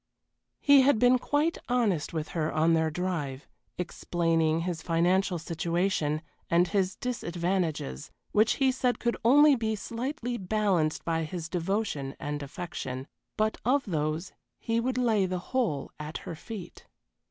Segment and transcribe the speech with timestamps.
[0.59, 6.67] He had been quite honest with her on their drive, explaining his financial situation and
[6.67, 13.05] his disadvantages, which he said could only be slightly balanced by his devotion and affection
[13.37, 16.87] but of those he would lay the whole at her feet.